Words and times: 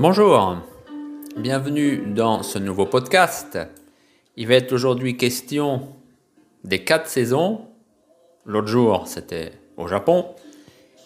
Bonjour, 0.00 0.58
bienvenue 1.36 2.04
dans 2.14 2.44
ce 2.44 2.60
nouveau 2.60 2.86
podcast. 2.86 3.58
Il 4.36 4.46
va 4.46 4.54
être 4.54 4.72
aujourd'hui 4.72 5.16
question 5.16 5.88
des 6.62 6.84
quatre 6.84 7.08
saisons. 7.08 7.62
L'autre 8.46 8.68
jour, 8.68 9.08
c'était 9.08 9.50
au 9.76 9.88
Japon. 9.88 10.26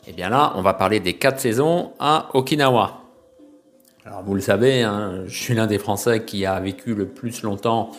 Et 0.06 0.08
eh 0.10 0.12
bien 0.12 0.28
là, 0.28 0.52
on 0.56 0.60
va 0.60 0.74
parler 0.74 1.00
des 1.00 1.14
quatre 1.14 1.40
saisons 1.40 1.92
à 1.98 2.28
Okinawa. 2.34 3.00
Alors 4.04 4.22
vous 4.24 4.34
le 4.34 4.42
savez, 4.42 4.82
hein, 4.82 5.22
je 5.26 5.42
suis 5.42 5.54
l'un 5.54 5.66
des 5.66 5.78
Français 5.78 6.26
qui 6.26 6.44
a 6.44 6.60
vécu 6.60 6.94
le 6.94 7.08
plus 7.08 7.42
longtemps 7.42 7.92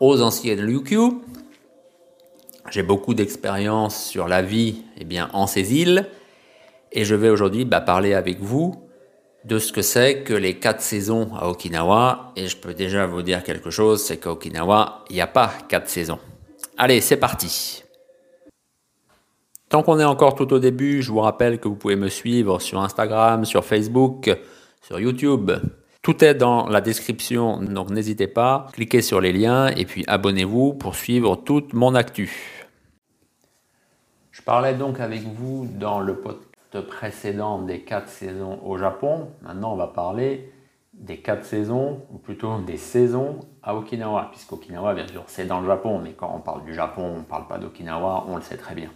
aux 0.00 0.20
anciennes 0.20 0.60
Ryukyu. 0.60 1.12
J'ai 2.70 2.82
beaucoup 2.82 3.14
d'expérience 3.14 4.04
sur 4.04 4.28
la 4.28 4.42
vie 4.42 4.82
eh 4.98 5.06
bien, 5.06 5.30
en 5.32 5.46
ces 5.46 5.72
îles. 5.72 6.10
Et 6.92 7.06
je 7.06 7.14
vais 7.14 7.30
aujourd'hui 7.30 7.64
bah, 7.64 7.80
parler 7.80 8.12
avec 8.12 8.40
vous 8.40 8.87
de 9.48 9.58
ce 9.58 9.72
que 9.72 9.80
c'est 9.80 10.22
que 10.24 10.34
les 10.34 10.58
quatre 10.58 10.82
saisons 10.82 11.30
à 11.34 11.48
Okinawa. 11.48 12.32
Et 12.36 12.48
je 12.48 12.56
peux 12.56 12.74
déjà 12.74 13.06
vous 13.06 13.22
dire 13.22 13.42
quelque 13.42 13.70
chose, 13.70 14.04
c'est 14.04 14.18
qu'à 14.18 14.30
Okinawa, 14.30 15.04
il 15.08 15.14
n'y 15.14 15.22
a 15.22 15.26
pas 15.26 15.52
quatre 15.68 15.88
saisons. 15.88 16.18
Allez, 16.76 17.00
c'est 17.00 17.16
parti. 17.16 17.82
Tant 19.70 19.82
qu'on 19.82 19.98
est 19.98 20.04
encore 20.04 20.34
tout 20.34 20.52
au 20.52 20.58
début, 20.58 21.02
je 21.02 21.10
vous 21.10 21.20
rappelle 21.20 21.58
que 21.58 21.68
vous 21.68 21.76
pouvez 21.76 21.96
me 21.96 22.08
suivre 22.08 22.60
sur 22.60 22.80
Instagram, 22.80 23.46
sur 23.46 23.64
Facebook, 23.64 24.30
sur 24.82 25.00
YouTube. 25.00 25.50
Tout 26.02 26.22
est 26.24 26.34
dans 26.34 26.68
la 26.68 26.80
description, 26.80 27.58
donc 27.62 27.90
n'hésitez 27.90 28.28
pas, 28.28 28.66
cliquez 28.72 29.02
sur 29.02 29.20
les 29.20 29.32
liens 29.32 29.68
et 29.68 29.84
puis 29.84 30.04
abonnez-vous 30.06 30.74
pour 30.74 30.94
suivre 30.94 31.36
toute 31.36 31.72
mon 31.72 31.94
actu. 31.94 32.66
Je 34.30 34.42
parlais 34.42 34.74
donc 34.74 35.00
avec 35.00 35.22
vous 35.22 35.68
dans 35.78 36.00
le 36.00 36.14
podcast 36.16 36.47
précédent 36.76 37.62
des 37.62 37.80
quatre 37.80 38.08
saisons 38.08 38.60
au 38.64 38.76
Japon. 38.76 39.30
Maintenant, 39.42 39.72
on 39.72 39.76
va 39.76 39.86
parler 39.86 40.52
des 40.92 41.18
quatre 41.18 41.44
saisons, 41.44 42.02
ou 42.12 42.18
plutôt 42.18 42.58
des 42.58 42.76
saisons 42.76 43.40
à 43.62 43.74
Okinawa, 43.74 44.28
puisqu'Okinawa, 44.30 44.94
bien 44.94 45.06
sûr, 45.06 45.22
c'est 45.26 45.46
dans 45.46 45.60
le 45.60 45.66
Japon, 45.66 46.00
mais 46.02 46.12
quand 46.12 46.32
on 46.34 46.40
parle 46.40 46.64
du 46.64 46.74
Japon, 46.74 47.02
on 47.02 47.18
ne 47.18 47.24
parle 47.24 47.46
pas 47.46 47.58
d'Okinawa, 47.58 48.24
on 48.28 48.36
le 48.36 48.42
sait 48.42 48.56
très 48.56 48.74
bien. 48.74 48.90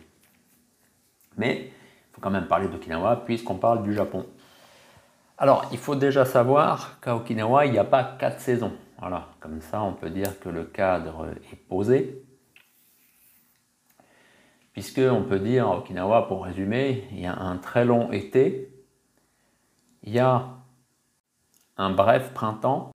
Mais 1.37 1.67
il 1.67 2.15
faut 2.15 2.21
quand 2.21 2.31
même 2.31 2.49
parler 2.49 2.69
d'Okinawa, 2.69 3.23
puisqu'on 3.25 3.55
parle 3.55 3.83
du 3.83 3.95
Japon. 3.95 4.27
Alors, 5.39 5.67
il 5.73 5.79
faut 5.79 5.95
déjà 5.95 6.25
savoir 6.25 7.01
qu'à 7.01 7.17
Okinawa, 7.17 7.67
il 7.67 7.73
n'y 7.73 7.79
a 7.79 7.85
pas 7.85 8.03
quatre 8.05 8.41
saisons. 8.41 8.73
Voilà, 8.99 9.29
comme 9.41 9.61
ça, 9.61 9.83
on 9.83 9.93
peut 9.93 10.11
dire 10.11 10.39
que 10.41 10.49
le 10.49 10.65
cadre 10.65 11.29
est 11.53 11.57
posé 11.57 12.25
puisque 14.73 14.99
on 14.99 15.23
peut 15.23 15.39
dire 15.39 15.69
à 15.69 15.77
Okinawa, 15.79 16.27
pour 16.29 16.45
résumer, 16.45 17.07
il 17.13 17.21
y 17.21 17.27
a 17.27 17.37
un 17.37 17.57
très 17.57 17.85
long 17.85 18.11
été, 18.13 18.73
il 20.03 20.13
y 20.13 20.19
a 20.19 20.47
un 21.77 21.91
bref 21.91 22.33
printemps, 22.33 22.93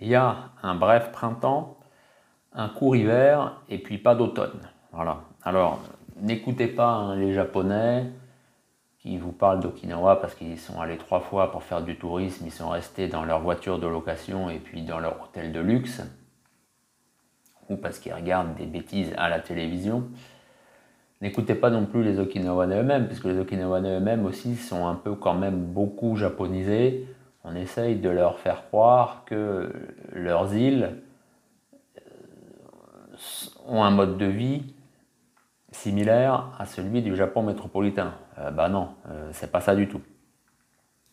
il 0.00 0.08
y 0.08 0.14
a 0.14 0.50
un 0.62 0.74
bref 0.74 1.12
printemps, 1.12 1.78
un 2.52 2.68
court 2.68 2.96
hiver 2.96 3.60
et 3.68 3.78
puis 3.78 3.98
pas 3.98 4.14
d'automne. 4.14 4.60
Voilà. 4.92 5.22
Alors, 5.42 5.80
n'écoutez 6.20 6.68
pas 6.68 6.92
hein, 6.92 7.16
les 7.16 7.34
Japonais 7.34 8.10
qui 8.98 9.18
vous 9.18 9.32
parlent 9.32 9.60
d'Okinawa 9.60 10.16
parce 10.16 10.34
qu'ils 10.34 10.58
sont 10.58 10.80
allés 10.80 10.96
trois 10.96 11.20
fois 11.20 11.50
pour 11.50 11.62
faire 11.62 11.82
du 11.82 11.96
tourisme, 11.96 12.46
ils 12.46 12.52
sont 12.52 12.70
restés 12.70 13.08
dans 13.08 13.24
leur 13.24 13.40
voiture 13.40 13.78
de 13.78 13.86
location 13.86 14.48
et 14.48 14.58
puis 14.58 14.82
dans 14.82 14.98
leur 14.98 15.22
hôtel 15.22 15.52
de 15.52 15.60
luxe, 15.60 16.00
ou 17.68 17.76
parce 17.76 17.98
qu'ils 17.98 18.14
regardent 18.14 18.54
des 18.54 18.66
bêtises 18.66 19.12
à 19.18 19.28
la 19.28 19.40
télévision. 19.40 20.08
N'écoutez 21.24 21.54
pas 21.54 21.70
non 21.70 21.86
plus 21.86 22.02
les 22.02 22.18
Okinawanais 22.18 22.80
eux-mêmes, 22.80 23.06
puisque 23.06 23.24
les 23.24 23.38
Okinawanais 23.38 23.96
eux-mêmes 23.96 24.26
aussi 24.26 24.56
sont 24.56 24.86
un 24.86 24.94
peu 24.94 25.14
quand 25.14 25.32
même 25.32 25.56
beaucoup 25.56 26.16
japonisés. 26.16 27.08
On 27.44 27.56
essaye 27.56 27.96
de 27.96 28.10
leur 28.10 28.38
faire 28.38 28.66
croire 28.66 29.22
que 29.24 29.72
leurs 30.12 30.54
îles 30.54 30.98
euh, 31.96 33.16
ont 33.66 33.82
un 33.82 33.90
mode 33.90 34.18
de 34.18 34.26
vie 34.26 34.74
similaire 35.72 36.50
à 36.58 36.66
celui 36.66 37.00
du 37.00 37.16
Japon 37.16 37.42
métropolitain. 37.42 38.12
Euh, 38.38 38.50
bah 38.50 38.68
non, 38.68 38.90
euh, 39.08 39.30
c'est 39.32 39.50
pas 39.50 39.62
ça 39.62 39.74
du 39.74 39.88
tout. 39.88 40.02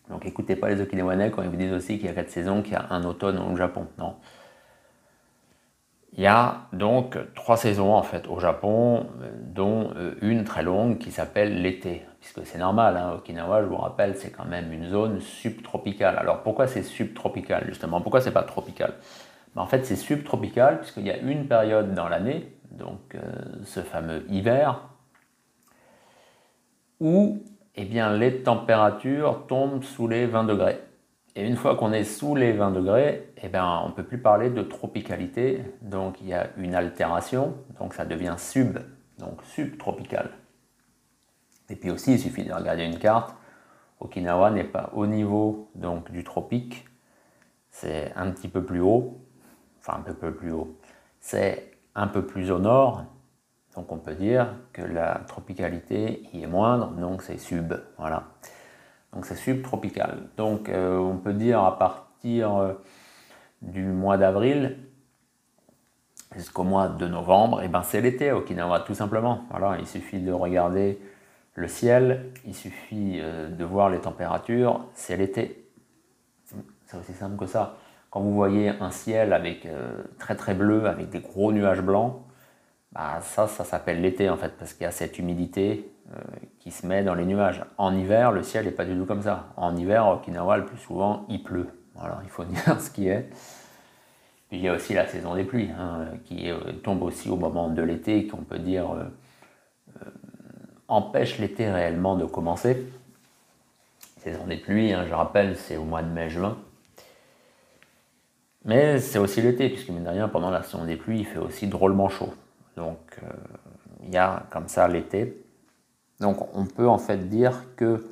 Donc 0.10 0.26
écoutez 0.26 0.58
pas 0.58 0.68
les 0.68 0.82
Okinawanais 0.82 1.32
quand 1.32 1.42
ils 1.42 1.50
vous 1.50 1.56
disent 1.56 1.72
aussi 1.72 2.00
qu'il 2.00 2.08
y 2.08 2.10
a 2.10 2.14
quatre 2.14 2.32
saisons, 2.32 2.62
qu'il 2.62 2.74
y 2.74 2.76
a 2.76 2.86
un 2.90 3.06
automne 3.06 3.40
au 3.40 3.56
Japon. 3.56 3.88
Non. 3.98 4.16
Il 6.22 6.26
y 6.26 6.28
a 6.28 6.68
donc 6.72 7.18
trois 7.34 7.58
saisons 7.58 7.96
en 7.96 8.04
fait 8.04 8.28
au 8.28 8.40
Japon, 8.40 9.08
dont 9.42 9.90
euh, 9.96 10.14
une 10.22 10.44
très 10.44 10.62
longue 10.62 11.00
qui 11.00 11.10
s'appelle 11.10 11.64
l'été, 11.64 12.06
puisque 12.20 12.46
c'est 12.46 12.60
normal, 12.60 12.96
hein, 12.96 13.14
Okinawa, 13.16 13.64
je 13.64 13.68
vous 13.68 13.78
rappelle, 13.78 14.16
c'est 14.16 14.30
quand 14.30 14.46
même 14.46 14.72
une 14.72 14.88
zone 14.88 15.20
subtropicale. 15.20 16.20
Alors 16.20 16.44
pourquoi 16.44 16.68
c'est 16.68 16.84
subtropical 16.84 17.64
justement? 17.66 18.02
Pourquoi 18.02 18.22
c'est 18.22 18.30
pas 18.30 18.44
tropical? 18.44 18.94
Ben, 19.56 19.64
En 19.64 19.66
fait 19.66 19.84
c'est 19.84 19.96
subtropical 19.96 20.82
puisqu'il 20.82 21.08
y 21.08 21.10
a 21.10 21.18
une 21.18 21.48
période 21.48 21.96
dans 21.96 22.08
l'année, 22.08 22.56
donc 22.70 23.16
euh, 23.16 23.22
ce 23.64 23.80
fameux 23.80 24.24
hiver, 24.30 24.80
où 27.00 27.42
eh 27.74 27.86
bien, 27.86 28.16
les 28.16 28.44
températures 28.44 29.48
tombent 29.48 29.84
sous 29.84 30.08
les 30.08 30.28
20 30.28 30.44
degrés. 30.44 30.78
Et 31.36 31.48
une 31.48 31.56
fois 31.56 31.76
qu'on 31.76 31.94
est 31.94 32.04
sous 32.04 32.36
les 32.36 32.52
20 32.52 32.72
degrés, 32.72 33.32
eh 33.42 33.48
ben, 33.48 33.82
on 33.86 33.90
ne 33.90 33.94
peut 33.94 34.04
plus 34.04 34.18
parler 34.18 34.50
de 34.50 34.62
tropicalité. 34.62 35.64
Donc 35.82 36.20
il 36.22 36.28
y 36.28 36.34
a 36.34 36.50
une 36.58 36.76
altération, 36.76 37.56
donc 37.80 37.94
ça 37.94 38.06
devient 38.06 38.36
sub, 38.38 38.80
donc 39.18 39.42
subtropical. 39.44 40.32
Et 41.70 41.76
puis 41.76 41.90
aussi, 41.90 42.14
il 42.14 42.20
suffit 42.20 42.44
de 42.44 42.54
regarder 42.54 42.84
une 42.84 43.00
carte. 43.00 43.34
Okinawa 44.02 44.52
n'est 44.52 44.66
pas 44.66 44.90
au 44.94 45.08
niveau 45.08 45.70
donc, 45.76 46.12
du 46.12 46.24
tropique, 46.24 46.86
c'est 47.70 48.12
un 48.16 48.32
petit 48.32 48.48
peu 48.48 48.64
plus 48.64 48.82
haut, 48.82 49.22
enfin 49.80 50.00
un 50.00 50.14
peu 50.14 50.34
plus 50.34 50.52
haut, 50.52 50.76
c'est 51.20 51.72
un 51.94 52.08
peu 52.08 52.26
plus 52.26 52.52
au 52.52 52.60
nord, 52.60 53.06
donc 53.76 53.92
on 53.92 53.98
peut 53.98 54.16
dire 54.16 54.56
que 54.74 54.82
la 54.82 55.22
tropicalité 55.28 56.24
y 56.34 56.44
est 56.44 56.48
moindre, 56.48 56.88
donc 56.92 57.22
c'est 57.22 57.38
sub. 57.38 57.74
Voilà. 57.98 58.24
Donc 59.14 59.26
c'est 59.26 59.36
subtropical. 59.36 60.30
Donc 60.38 60.70
euh, 60.70 60.98
on 60.98 61.18
peut 61.18 61.34
dire 61.34 61.62
à 61.64 61.78
partir 61.78 62.56
euh, 62.56 62.74
du 63.62 63.84
mois 63.84 64.18
d'avril 64.18 64.78
jusqu'au 66.36 66.64
mois 66.64 66.88
de 66.88 67.08
novembre, 67.08 67.62
et 67.62 67.66
eh 67.66 67.68
ben 67.68 67.84
c'est 67.84 68.00
l'été 68.00 68.32
Okinawa 68.32 68.82
tout 68.82 68.94
simplement. 68.94 69.44
Voilà, 69.50 69.78
il 69.80 69.88
suffit 69.88 70.20
de 70.20 70.32
regarder 70.32 71.00
le 71.56 71.68
ciel, 71.68 72.32
il 72.46 72.56
suffit 72.56 73.20
euh, 73.20 73.50
de 73.50 73.66
voir 73.66 73.90
les 73.90 74.00
températures, 74.00 74.86
c'est 74.94 75.18
l'été. 75.18 75.68
C'est 76.86 76.98
aussi 76.98 77.14
simple 77.14 77.38
que 77.38 77.46
ça. 77.46 77.78
Quand 78.10 78.22
vous 78.22 78.34
voyez 78.34 78.70
un 78.70 78.92
ciel 78.92 79.32
avec 79.32 79.66
très 80.20 80.36
très 80.36 80.54
bleu, 80.54 80.88
avec 80.88 81.10
des 81.10 81.22
gros 81.22 81.54
nuages 81.54 81.82
blancs, 81.82 82.18
bah, 82.92 83.20
ça, 83.22 83.48
ça 83.48 83.64
s'appelle 83.64 84.02
l'été 84.02 84.30
en 84.30 84.36
fait, 84.36 84.58
parce 84.58 84.74
qu'il 84.74 84.84
y 84.84 84.88
a 84.88 84.92
cette 84.92 85.18
humidité 85.18 85.91
qui 86.60 86.72
se 86.72 86.86
met 86.86 87.04
dans 87.04 87.16
les 87.16 87.26
nuages. 87.26 87.64
En 87.78 87.96
hiver, 87.96 88.32
le 88.32 88.44
ciel 88.44 88.66
n'est 88.66 88.72
pas 88.72 88.86
du 88.86 88.96
tout 88.96 89.06
comme 89.06 89.22
ça. 89.22 89.48
En 89.58 89.76
hiver, 89.76 90.08
Okinawa, 90.08 90.58
le 90.58 90.66
plus 90.66 90.78
souvent, 90.78 91.26
il 91.30 91.42
pleut. 91.42 91.68
Voilà, 91.96 92.20
il 92.24 92.30
faut 92.30 92.44
dire 92.46 92.80
ce 92.80 92.90
qui 92.90 93.08
est. 93.08 93.30
Puis 94.50 94.60
il 94.60 94.62
y 94.62 94.68
a 94.68 94.74
aussi 94.74 94.94
la 94.94 95.08
saison 95.08 95.36
des 95.36 95.44
pluies, 95.44 95.70
hein, 95.80 96.08
qui 96.26 96.52
euh, 96.52 96.60
tombe 96.84 97.04
aussi 97.04 97.30
au 97.30 97.38
moment 97.38 97.70
de 97.70 97.82
l'été, 97.82 98.28
qu'on 98.28 98.44
peut 98.44 98.60
dire 98.60 98.92
euh, 98.92 100.06
empêche 100.88 101.40
l'été 101.40 101.72
réellement 101.72 102.18
de 102.18 102.26
commencer. 102.26 102.86
Saison 104.18 104.46
des 104.46 104.58
pluies, 104.58 104.94
hein, 104.94 105.06
je 105.08 105.14
rappelle, 105.14 105.56
c'est 105.56 105.78
au 105.78 105.86
mois 105.86 106.04
de 106.04 106.10
mai-juin. 106.10 106.58
Mais 108.66 109.00
c'est 109.00 109.18
aussi 109.18 109.42
l'été, 109.42 109.70
puisque 109.70 109.90
mine 109.90 110.04
de 110.04 110.10
rien, 110.10 110.28
pendant 110.28 110.52
la 110.52 110.62
saison 110.64 110.86
des 110.86 110.98
pluies, 110.98 111.22
il 111.22 111.26
fait 111.26 111.40
aussi 111.40 111.68
drôlement 111.68 112.10
chaud. 112.10 112.34
Donc 112.76 113.20
il 114.04 114.14
y 114.14 114.18
a 114.18 114.44
comme 114.52 114.68
ça 114.68 114.88
l'été. 114.88 115.41
Donc 116.22 116.56
on 116.56 116.66
peut 116.66 116.88
en 116.88 117.00
fait 117.00 117.28
dire 117.28 117.76
que 117.76 118.06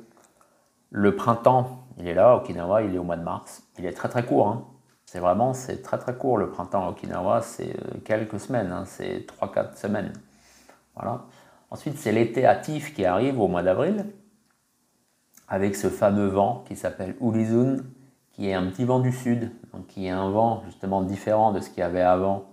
le 0.90 1.14
printemps, 1.14 1.86
il 1.98 2.08
est 2.08 2.14
là, 2.14 2.36
Okinawa, 2.36 2.82
il 2.82 2.94
est 2.94 2.98
au 2.98 3.04
mois 3.04 3.16
de 3.16 3.22
mars. 3.22 3.62
Il 3.78 3.86
est 3.86 3.92
très 3.92 4.08
très 4.08 4.24
court. 4.24 4.48
Hein. 4.48 4.66
C'est 5.06 5.20
vraiment, 5.20 5.54
c'est 5.54 5.80
très 5.82 5.98
très 5.98 6.16
court 6.16 6.36
le 6.36 6.50
printemps 6.50 6.86
à 6.86 6.90
Okinawa, 6.90 7.40
c'est 7.40 7.70
euh, 7.70 7.98
quelques 8.04 8.38
semaines, 8.38 8.72
hein. 8.72 8.84
c'est 8.84 9.26
3-4 9.40 9.76
semaines. 9.76 10.12
Ensuite, 11.70 11.96
c'est 11.96 12.12
l'été 12.12 12.46
hâtif 12.46 12.94
qui 12.94 13.04
arrive 13.04 13.40
au 13.40 13.48
mois 13.48 13.62
d'avril, 13.62 14.06
avec 15.48 15.76
ce 15.76 15.88
fameux 15.88 16.26
vent 16.26 16.64
qui 16.66 16.76
s'appelle 16.76 17.16
Ulizun, 17.20 17.78
qui 18.32 18.48
est 18.48 18.54
un 18.54 18.66
petit 18.66 18.84
vent 18.84 19.00
du 19.00 19.12
sud, 19.12 19.50
donc 19.72 19.86
qui 19.86 20.06
est 20.06 20.10
un 20.10 20.30
vent 20.30 20.62
justement 20.66 21.02
différent 21.02 21.52
de 21.52 21.60
ce 21.60 21.70
qu'il 21.70 21.78
y 21.78 21.82
avait 21.82 22.02
avant 22.02 22.49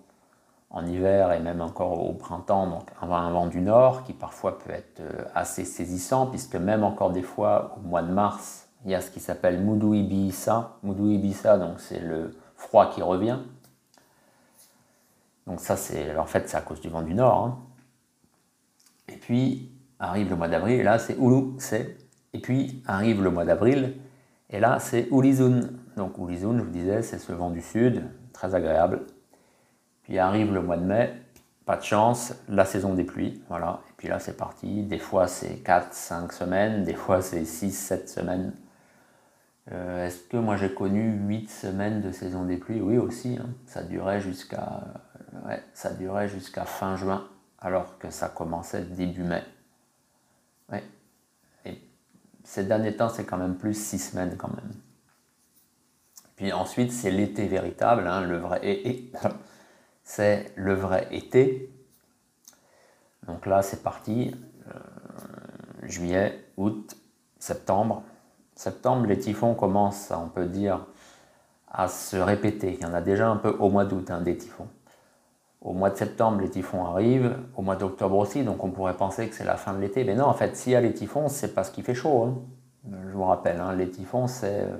en 0.70 0.86
hiver 0.86 1.32
et 1.32 1.40
même 1.40 1.62
encore 1.62 2.08
au 2.08 2.14
printemps, 2.14 2.68
donc 2.68 2.90
un 3.02 3.32
vent 3.32 3.48
du 3.48 3.62
nord 3.62 4.04
qui 4.04 4.14
parfois 4.14 4.60
peut 4.60 4.72
être 4.72 5.00
euh, 5.00 5.24
assez 5.34 5.64
saisissant, 5.64 6.28
puisque 6.28 6.56
même 6.56 6.84
encore 6.84 7.12
des 7.12 7.22
fois 7.22 7.78
au 7.78 7.88
mois 7.88 8.02
de 8.02 8.12
mars, 8.12 8.68
il 8.86 8.92
y 8.92 8.96
a 8.96 9.02
ce 9.02 9.10
qui 9.10 9.20
s'appelle 9.20 9.60
Mudu 9.60 9.98
Ibisa. 9.98 10.78
Mudu 10.84 11.14
Ibisa, 11.14 11.58
donc 11.58 11.80
c'est 11.80 12.00
le 12.00 12.38
froid 12.56 12.90
qui 12.90 13.02
revient. 13.02 13.40
Donc 15.46 15.62
ça, 15.62 15.78
c'est 15.78 16.16
en 16.18 16.26
fait 16.26 16.50
c'est 16.50 16.58
à 16.58 16.62
cause 16.62 16.82
du 16.82 16.90
vent 16.90 17.02
du 17.02 17.14
nord. 17.14 17.46
Hein. 17.46 17.60
Et 19.08 19.16
puis 19.16 19.72
arrive 20.00 20.30
le 20.30 20.36
mois 20.36 20.50
d'avril, 20.50 20.84
là 20.84 21.00
c'est 21.00 21.18
Ulu, 21.18 21.54
c'est. 21.60 21.98
Et 22.34 22.40
puis 22.40 22.84
arrive 22.86 23.24
le 23.24 23.32
mois 23.32 23.46
d'avril, 23.46 23.96
Et 24.50 24.60
là, 24.60 24.80
c'est 24.80 25.08
Ulizun. 25.12 25.70
Donc 25.96 26.18
Ulizun, 26.18 26.58
je 26.58 26.64
vous 26.64 26.70
disais, 26.70 27.02
c'est 27.02 27.18
ce 27.18 27.32
vent 27.32 27.50
du 27.50 27.62
sud, 27.62 28.04
très 28.32 28.54
agréable. 28.54 29.08
Puis 30.08 30.20
arrive 30.20 30.54
le 30.54 30.62
mois 30.62 30.78
de 30.78 30.86
mai, 30.86 31.14
pas 31.66 31.76
de 31.76 31.84
chance, 31.84 32.34
la 32.48 32.64
saison 32.64 32.94
des 32.94 33.04
pluies, 33.04 33.44
voilà. 33.50 33.82
Et 33.90 33.94
puis 33.98 34.08
là, 34.08 34.20
c'est 34.20 34.38
parti. 34.38 34.84
Des 34.84 35.00
fois, 35.00 35.28
c'est 35.28 35.58
4, 35.58 35.94
5 35.94 36.32
semaines, 36.32 36.86
des 36.86 36.94
fois, 36.94 37.22
c'est 37.22 37.44
6, 37.44 37.74
7 37.74 38.08
semaines. 38.10 38.54
Euh, 39.74 40.08
est-ce 40.08 40.20
que 40.20 40.38
moi 40.38 40.56
j'ai 40.56 40.74
connu 40.74 41.12
8 41.28 41.50
semaines 41.50 42.02
de 42.02 42.14
saison 42.14 42.46
des 42.46 42.56
pluies? 42.56 42.80
Oui, 42.80 42.98
aussi. 42.98 43.38
Hein. 43.38 43.50
Ça 43.66 43.84
durait 43.84 44.22
jusqu'à 44.22 44.82
durait 46.00 46.30
jusqu'à 46.30 46.64
fin 46.64 46.96
juin, 46.96 47.28
alors 47.60 47.98
que 47.98 48.10
ça 48.12 48.30
commençait 48.30 48.84
début 48.84 49.24
mai. 49.24 49.44
Ouais. 50.72 50.84
Et 51.66 51.82
ces 52.46 52.64
derniers 52.64 52.96
temps, 52.96 53.10
c'est 53.10 53.26
quand 53.26 53.38
même 53.38 53.56
plus 53.56 53.74
6 53.74 54.00
semaines 54.00 54.38
quand 54.38 54.56
même. 54.56 54.72
Puis 56.38 56.54
ensuite, 56.54 56.94
c'est 56.94 57.12
l'été 57.12 57.46
véritable, 57.46 58.08
hein, 58.08 58.22
le 58.22 58.38
vrai. 58.38 58.62
Et, 58.64 59.12
c'est 60.08 60.54
le 60.56 60.74
vrai 60.74 61.06
été. 61.12 61.70
Donc 63.28 63.46
là, 63.46 63.62
c'est 63.62 63.84
parti. 63.84 64.34
Euh, 64.70 64.80
juillet, 65.84 66.46
août, 66.56 66.96
septembre. 67.40 68.04
Septembre, 68.56 69.06
les 69.06 69.20
typhons 69.20 69.54
commencent, 69.54 70.12
on 70.12 70.30
peut 70.30 70.46
dire, 70.46 70.86
à 71.70 71.90
se 71.90 72.16
répéter. 72.16 72.78
Il 72.80 72.82
y 72.82 72.86
en 72.86 72.94
a 72.94 73.02
déjà 73.02 73.28
un 73.28 73.36
peu 73.36 73.50
au 73.60 73.70
mois 73.70 73.84
d'août, 73.84 74.10
hein, 74.10 74.22
des 74.22 74.38
typhons. 74.38 74.70
Au 75.60 75.74
mois 75.74 75.90
de 75.90 75.98
septembre, 75.98 76.40
les 76.40 76.50
typhons 76.50 76.86
arrivent, 76.86 77.36
au 77.58 77.62
mois 77.62 77.76
d'octobre 77.76 78.18
aussi, 78.18 78.46
donc 78.46 78.64
on 78.64 78.72
pourrait 78.72 78.96
penser 78.96 79.28
que 79.28 79.36
c'est 79.36 79.44
la 79.44 79.58
fin 79.58 79.74
de 79.74 79.80
l'été. 79.80 80.06
Mais 80.06 80.16
non, 80.16 80.26
en 80.26 80.34
fait, 80.34 80.56
s'il 80.56 80.72
y 80.72 80.76
a 80.76 80.82
les 80.82 80.94
typhons, 80.94 81.28
c'est 81.28 81.54
parce 81.54 81.70
qu'il 81.70 81.84
fait 81.84 81.96
chaud. 81.96 82.24
Hein. 82.24 82.36
Je 83.10 83.14
vous 83.14 83.26
rappelle, 83.26 83.60
hein, 83.60 83.74
les 83.74 83.90
typhons, 83.90 84.28
c'est 84.28 84.62
euh, 84.62 84.78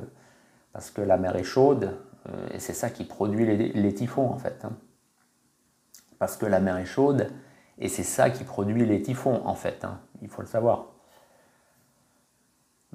parce 0.72 0.90
que 0.90 1.02
la 1.02 1.18
mer 1.18 1.36
est 1.36 1.44
chaude, 1.44 1.98
euh, 2.30 2.48
et 2.54 2.60
c'est 2.60 2.74
ça 2.74 2.90
qui 2.90 3.04
produit 3.04 3.46
les, 3.46 3.94
typhons, 3.94 4.30
en 4.30 4.38
fait 4.38 4.66
parce 6.20 6.38
que 6.38 6.46
la 6.46 6.60
mer 6.60 6.78
est 6.78 6.86
chaude, 6.86 7.28
et 7.80 7.90
c'est 7.90 8.04
ça 8.04 8.30
qui 8.30 8.44
produit 8.44 8.86
les 8.86 9.02
typhons 9.02 9.42
en 9.46 9.56
fait, 9.56 9.86
hein. 9.86 10.00
il 10.22 10.30
faut 10.30 10.42
le 10.42 10.48
savoir. 10.48 10.86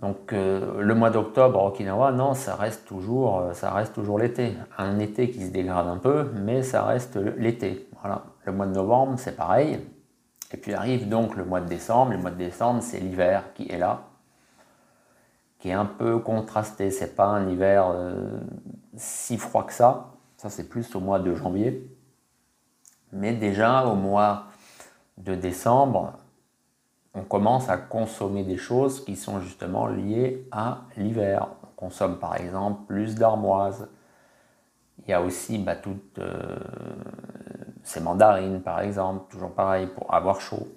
Donc 0.02 0.32
euh, 0.32 0.82
le 0.82 0.94
mois 0.94 1.10
d'octobre 1.10 1.62
Okinawa, 1.62 2.12
non, 2.12 2.34
ça 2.34 2.56
reste 2.56 2.86
toujours, 2.86 3.38
euh, 3.38 3.52
ça 3.52 3.70
reste 3.70 3.94
toujours 3.94 4.18
l'été. 4.18 4.54
Un 4.76 4.98
été 4.98 5.30
qui 5.30 5.46
se 5.46 5.50
dégrade 5.50 5.86
un 5.86 5.98
peu, 5.98 6.30
mais 6.34 6.62
ça 6.62 6.84
reste 6.84 7.16
l'été. 7.16 7.88
Voilà. 8.00 8.24
Le 8.44 8.52
mois 8.52 8.66
de 8.66 8.72
novembre, 8.72 9.14
c'est 9.18 9.36
pareil. 9.36 9.78
Et 10.52 10.56
puis 10.56 10.74
arrive 10.74 11.08
donc 11.08 11.36
le 11.36 11.44
mois 11.44 11.60
de 11.60 11.68
décembre. 11.68 12.12
Le 12.12 12.18
mois 12.18 12.30
de 12.30 12.36
décembre, 12.36 12.82
c'est 12.82 12.98
l'hiver 12.98 13.52
qui 13.54 13.70
est 13.70 13.78
là, 13.78 14.02
qui 15.60 15.68
est 15.68 15.74
un 15.74 15.86
peu 15.86 16.18
contrasté. 16.18 16.90
C'est 16.90 17.14
pas 17.14 17.26
un 17.26 17.48
hiver 17.48 17.88
euh, 17.94 18.40
si 18.96 19.38
froid 19.38 19.64
que 19.64 19.72
ça. 19.72 20.08
Ça, 20.36 20.50
c'est 20.50 20.68
plus 20.68 20.96
au 20.96 21.00
mois 21.00 21.20
de 21.20 21.32
janvier. 21.34 21.91
Mais 23.12 23.34
déjà 23.34 23.86
au 23.86 23.94
mois 23.94 24.46
de 25.18 25.34
décembre, 25.34 26.14
on 27.14 27.22
commence 27.22 27.68
à 27.68 27.76
consommer 27.76 28.42
des 28.42 28.56
choses 28.56 29.04
qui 29.04 29.16
sont 29.16 29.40
justement 29.40 29.86
liées 29.86 30.48
à 30.50 30.82
l'hiver. 30.96 31.48
On 31.62 31.76
consomme 31.76 32.18
par 32.18 32.36
exemple 32.36 32.86
plus 32.86 33.14
d'armoises. 33.14 33.88
Il 34.98 35.10
y 35.10 35.12
a 35.12 35.20
aussi 35.20 35.58
bah, 35.58 35.76
toutes 35.76 36.18
euh, 36.18 36.58
ces 37.82 38.00
mandarines 38.00 38.62
par 38.62 38.80
exemple, 38.80 39.30
toujours 39.30 39.52
pareil, 39.52 39.88
pour 39.88 40.12
avoir 40.14 40.40
chaud. 40.40 40.68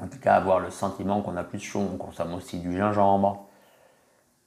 En 0.00 0.08
tout 0.08 0.18
cas, 0.18 0.34
avoir 0.34 0.58
le 0.58 0.70
sentiment 0.70 1.22
qu'on 1.22 1.36
a 1.36 1.44
plus 1.44 1.60
chaud, 1.60 1.86
on 1.92 1.96
consomme 1.96 2.34
aussi 2.34 2.58
du 2.58 2.76
gingembre. 2.76 3.48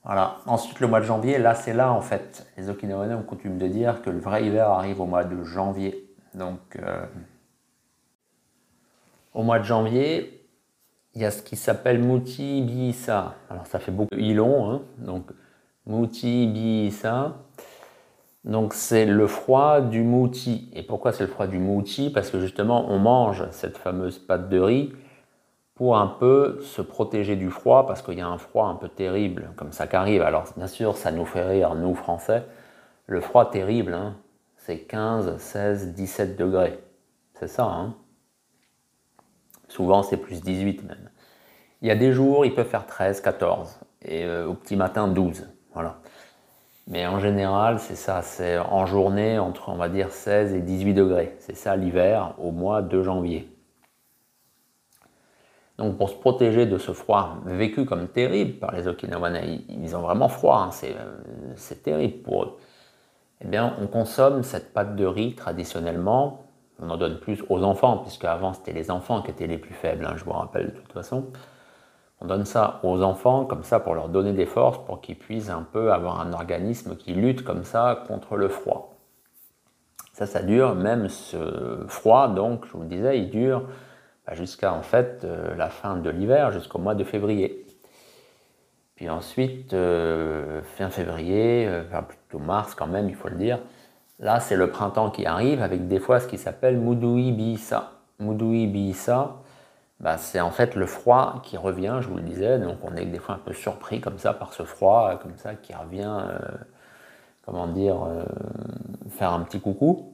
Voilà. 0.05 0.37
Ensuite, 0.45 0.79
le 0.79 0.87
mois 0.87 0.99
de 0.99 1.05
janvier, 1.05 1.39
là, 1.39 1.55
c'est 1.55 1.73
là, 1.73 1.91
en 1.91 2.01
fait. 2.01 2.45
Les 2.57 2.69
Okinawanais 2.69 3.15
ont 3.15 3.23
coutume 3.23 3.57
de 3.57 3.67
dire 3.67 4.03
que 4.03 4.11
le 4.11 4.19
vrai 4.19 4.45
hiver 4.45 4.69
arrive 4.69 5.01
au 5.01 5.05
mois 5.05 5.23
de 5.23 5.43
janvier. 5.43 6.07
Donc, 6.35 6.59
euh, 6.77 7.05
au 9.33 9.41
mois 9.41 9.57
de 9.57 9.63
janvier, 9.63 10.47
il 11.15 11.21
y 11.21 11.25
a 11.25 11.31
ce 11.31 11.41
qui 11.41 11.55
s'appelle 11.55 11.99
Muti 11.99 12.61
Bisa. 12.61 13.33
Alors, 13.49 13.65
ça 13.65 13.79
fait 13.79 13.91
beaucoup 13.91 14.13
de 14.13 14.21
ilon, 14.21 14.71
hein. 14.71 14.81
Donc, 14.99 15.31
Muti 15.87 16.45
Bisa. 16.47 17.37
Donc, 18.43 18.75
c'est 18.75 19.05
le 19.05 19.25
froid 19.25 19.81
du 19.81 20.03
mouti. 20.03 20.69
Et 20.73 20.83
pourquoi 20.83 21.13
c'est 21.13 21.23
le 21.23 21.29
froid 21.29 21.47
du 21.47 21.57
mouti? 21.57 22.11
Parce 22.11 22.29
que 22.29 22.39
justement, 22.39 22.91
on 22.91 22.99
mange 22.99 23.43
cette 23.49 23.79
fameuse 23.79 24.19
pâte 24.19 24.49
de 24.49 24.59
riz 24.59 24.93
pour 25.75 25.97
un 25.97 26.07
peu 26.07 26.61
se 26.61 26.81
protéger 26.81 27.35
du 27.35 27.49
froid, 27.49 27.85
parce 27.85 28.01
qu'il 28.01 28.17
y 28.17 28.21
a 28.21 28.27
un 28.27 28.37
froid 28.37 28.67
un 28.67 28.75
peu 28.75 28.87
terrible, 28.87 29.51
comme 29.57 29.73
ça 29.73 29.87
qu'arrive. 29.87 30.21
Alors 30.21 30.45
bien 30.55 30.67
sûr, 30.67 30.97
ça 30.97 31.11
nous 31.11 31.25
fait 31.25 31.43
rire, 31.43 31.75
nous 31.75 31.93
Français. 31.93 32.45
Le 33.07 33.19
froid 33.21 33.49
terrible, 33.51 33.93
hein, 33.93 34.15
c'est 34.55 34.79
15, 34.79 35.37
16, 35.37 35.93
17 35.93 36.37
degrés. 36.37 36.79
C'est 37.33 37.49
ça. 37.49 37.65
Hein 37.65 37.95
Souvent, 39.67 40.01
c'est 40.01 40.17
plus 40.17 40.41
18 40.41 40.83
même. 40.83 41.09
Il 41.81 41.89
y 41.89 41.91
a 41.91 41.95
des 41.95 42.13
jours, 42.13 42.45
il 42.45 42.55
peut 42.55 42.63
faire 42.63 42.87
13, 42.87 43.19
14, 43.19 43.79
et 44.01 44.23
euh, 44.23 44.47
au 44.47 44.53
petit 44.53 44.77
matin, 44.77 45.09
12. 45.09 45.49
Voilà. 45.73 45.99
Mais 46.87 47.05
en 47.05 47.19
général, 47.19 47.79
c'est 47.79 47.95
ça, 47.95 48.21
c'est 48.21 48.57
en 48.57 48.85
journée 48.85 49.39
entre, 49.39 49.69
on 49.69 49.75
va 49.75 49.89
dire, 49.89 50.11
16 50.11 50.53
et 50.53 50.61
18 50.61 50.93
degrés. 50.93 51.35
C'est 51.39 51.55
ça 51.55 51.75
l'hiver 51.75 52.33
au 52.37 52.51
mois 52.51 52.81
de 52.81 53.01
janvier. 53.01 53.54
Donc 55.77 55.97
pour 55.97 56.09
se 56.09 56.15
protéger 56.15 56.65
de 56.65 56.77
ce 56.77 56.93
froid 56.93 57.37
vécu 57.45 57.85
comme 57.85 58.07
terrible 58.07 58.59
par 58.59 58.71
les 58.71 58.87
Okinawanais, 58.87 59.61
ils 59.67 59.95
ont 59.95 60.01
vraiment 60.01 60.29
froid, 60.29 60.69
hein, 60.69 60.69
euh, 60.85 61.17
c'est 61.55 61.83
terrible 61.83 62.23
pour 62.23 62.43
eux. 62.43 62.57
Eh 63.41 63.47
bien, 63.47 63.75
on 63.81 63.87
consomme 63.87 64.43
cette 64.43 64.73
pâte 64.73 64.95
de 64.95 65.05
riz 65.05 65.35
traditionnellement, 65.35 66.45
on 66.79 66.89
en 66.89 66.97
donne 66.97 67.19
plus 67.19 67.43
aux 67.49 67.63
enfants, 67.63 67.97
puisque 67.97 68.23
avant 68.23 68.53
c'était 68.53 68.71
les 68.71 68.89
enfants 68.89 69.21
qui 69.21 69.31
étaient 69.31 69.47
les 69.47 69.57
plus 69.57 69.73
faibles, 69.73 70.05
hein, 70.05 70.13
je 70.15 70.23
vous 70.23 70.31
rappelle 70.31 70.67
de 70.67 70.71
toute 70.71 70.93
façon. 70.93 71.25
On 72.21 72.27
donne 72.27 72.45
ça 72.45 72.79
aux 72.83 73.01
enfants 73.01 73.43
comme 73.43 73.63
ça 73.63 73.81
pour 73.81 73.93
leur 73.93 74.07
donner 74.07 74.31
des 74.31 74.45
forces, 74.45 74.79
pour 74.85 75.01
qu'ils 75.01 75.17
puissent 75.17 75.49
un 75.49 75.63
peu 75.63 75.91
avoir 75.91 76.21
un 76.21 76.31
organisme 76.31 76.95
qui 76.95 77.13
lutte 77.13 77.43
comme 77.43 77.65
ça 77.65 78.03
contre 78.07 78.37
le 78.37 78.47
froid. 78.47 78.93
Ça, 80.13 80.25
ça 80.25 80.41
dure, 80.41 80.75
même 80.75 81.09
ce 81.09 81.83
froid, 81.89 82.29
donc 82.29 82.65
je 82.65 82.71
vous 82.71 82.83
le 82.83 82.87
disais, 82.87 83.19
il 83.19 83.29
dure 83.29 83.63
jusqu'à 84.33 84.73
en 84.73 84.81
fait 84.81 85.23
euh, 85.23 85.55
la 85.55 85.69
fin 85.69 85.97
de 85.97 86.09
l'hiver, 86.09 86.51
jusqu'au 86.51 86.79
mois 86.79 86.95
de 86.95 87.03
février. 87.03 87.65
Puis 88.95 89.09
ensuite, 89.09 89.73
euh, 89.73 90.61
fin 90.63 90.89
février, 90.89 91.67
euh, 91.67 91.83
plutôt 92.01 92.39
mars 92.39 92.75
quand 92.75 92.87
même, 92.87 93.09
il 93.09 93.15
faut 93.15 93.27
le 93.27 93.35
dire, 93.35 93.59
là 94.19 94.39
c'est 94.39 94.55
le 94.55 94.69
printemps 94.69 95.11
qui 95.11 95.25
arrive 95.25 95.61
avec 95.61 95.87
des 95.87 95.99
fois 95.99 96.19
ce 96.19 96.27
qui 96.27 96.37
s'appelle 96.37 96.77
Mudui 96.77 97.31
Bisa. 97.31 97.91
Mudui 98.19 98.67
Bisa, 98.67 99.35
bah, 99.99 100.17
c'est 100.17 100.39
en 100.39 100.51
fait 100.51 100.75
le 100.75 100.85
froid 100.85 101.41
qui 101.43 101.57
revient, 101.57 101.97
je 102.01 102.07
vous 102.07 102.15
le 102.15 102.23
disais, 102.23 102.57
donc 102.59 102.77
on 102.83 102.95
est 102.95 103.05
des 103.05 103.19
fois 103.19 103.35
un 103.35 103.39
peu 103.39 103.53
surpris 103.53 104.01
comme 104.01 104.17
ça 104.17 104.33
par 104.33 104.53
ce 104.53 104.63
froid, 104.63 105.19
comme 105.21 105.35
ça, 105.37 105.55
qui 105.55 105.73
revient, 105.73 106.17
comment 107.45 107.67
dire, 107.67 108.07
faire 109.09 109.31
un 109.31 109.41
petit 109.41 109.59
coucou. 109.59 110.13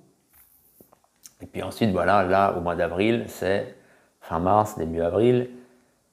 Et 1.42 1.48
puis 1.48 1.64
ensuite, 1.64 1.92
voilà, 1.92 2.24
là, 2.24 2.56
au 2.58 2.62
mois 2.62 2.76
d'avril, 2.76 3.26
c'est 3.28 3.76
fin 4.22 4.40
mars, 4.40 4.78
début 4.78 5.02
avril, 5.02 5.50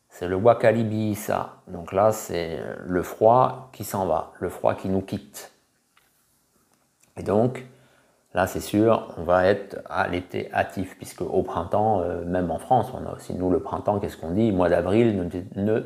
c'est 0.08 0.26
le 0.26 0.36
Wakalibi 0.36 1.14
ça. 1.14 1.56
Donc 1.68 1.92
là, 1.92 2.12
c'est 2.12 2.58
le 2.84 3.02
froid 3.02 3.68
qui 3.72 3.84
s'en 3.84 4.06
va, 4.06 4.32
le 4.40 4.48
froid 4.48 4.74
qui 4.74 4.88
nous 4.88 5.02
quitte. 5.02 5.52
Et 7.16 7.22
donc, 7.22 7.66
là, 8.34 8.46
c'est 8.46 8.60
sûr, 8.60 9.14
on 9.18 9.22
va 9.22 9.46
être 9.46 9.78
à 9.88 10.08
l'été 10.08 10.52
hâtif, 10.52 10.96
puisque 10.96 11.20
au 11.20 11.42
printemps, 11.42 12.00
euh, 12.00 12.24
même 12.24 12.50
en 12.50 12.58
France, 12.58 12.92
on 12.94 13.06
a 13.06 13.14
aussi, 13.14 13.34
nous, 13.34 13.50
le 13.50 13.60
printemps, 13.60 13.98
qu'est-ce 13.98 14.16
qu'on 14.16 14.30
dit? 14.30 14.52
Mois 14.52 14.68
d'avril, 14.68 15.28
ne, 15.56 15.80